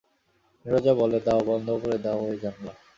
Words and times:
নীরজা 0.65 0.93
বললে, 0.93 1.19
দাও, 1.19 1.41
বন্ধ 1.45 1.67
করে 1.81 1.97
দাও 1.97 2.19
ঐ 2.25 2.31
জানলা। 2.41 2.73